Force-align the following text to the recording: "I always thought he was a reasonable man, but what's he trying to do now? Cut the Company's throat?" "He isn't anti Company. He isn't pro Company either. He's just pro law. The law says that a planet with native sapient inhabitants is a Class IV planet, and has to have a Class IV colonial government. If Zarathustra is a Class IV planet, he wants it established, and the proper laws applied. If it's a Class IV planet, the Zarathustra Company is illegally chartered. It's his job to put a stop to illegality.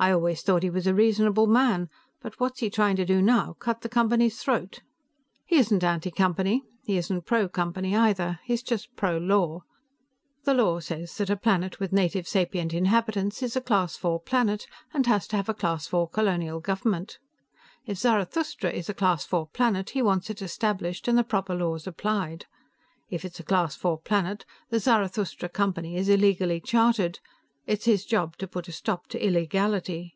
"I 0.00 0.12
always 0.12 0.42
thought 0.42 0.62
he 0.62 0.70
was 0.70 0.86
a 0.86 0.94
reasonable 0.94 1.48
man, 1.48 1.88
but 2.22 2.38
what's 2.38 2.60
he 2.60 2.70
trying 2.70 2.94
to 2.94 3.04
do 3.04 3.20
now? 3.20 3.54
Cut 3.58 3.80
the 3.80 3.88
Company's 3.88 4.40
throat?" 4.40 4.80
"He 5.44 5.56
isn't 5.56 5.82
anti 5.82 6.12
Company. 6.12 6.62
He 6.84 6.96
isn't 6.96 7.22
pro 7.26 7.48
Company 7.48 7.96
either. 7.96 8.38
He's 8.44 8.62
just 8.62 8.94
pro 8.94 9.18
law. 9.18 9.64
The 10.44 10.54
law 10.54 10.78
says 10.78 11.16
that 11.18 11.30
a 11.30 11.36
planet 11.36 11.80
with 11.80 11.92
native 11.92 12.28
sapient 12.28 12.72
inhabitants 12.72 13.42
is 13.42 13.56
a 13.56 13.60
Class 13.60 13.96
IV 13.96 14.24
planet, 14.24 14.68
and 14.94 15.04
has 15.06 15.26
to 15.26 15.36
have 15.36 15.48
a 15.48 15.52
Class 15.54 15.92
IV 15.92 16.12
colonial 16.12 16.60
government. 16.60 17.18
If 17.84 17.98
Zarathustra 17.98 18.70
is 18.70 18.88
a 18.88 18.94
Class 18.94 19.24
IV 19.26 19.46
planet, 19.52 19.90
he 19.90 20.00
wants 20.02 20.30
it 20.30 20.40
established, 20.40 21.08
and 21.08 21.18
the 21.18 21.24
proper 21.24 21.56
laws 21.56 21.88
applied. 21.88 22.46
If 23.10 23.24
it's 23.24 23.40
a 23.40 23.42
Class 23.42 23.74
IV 23.84 24.04
planet, 24.04 24.44
the 24.70 24.78
Zarathustra 24.78 25.48
Company 25.48 25.96
is 25.96 26.08
illegally 26.08 26.60
chartered. 26.60 27.18
It's 27.70 27.84
his 27.84 28.06
job 28.06 28.38
to 28.38 28.48
put 28.48 28.66
a 28.66 28.72
stop 28.72 29.08
to 29.08 29.22
illegality. 29.22 30.14